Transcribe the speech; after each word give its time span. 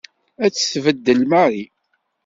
Ad 0.45 0.51
tt-tbeddel 0.53 1.19
Mary. 1.31 1.63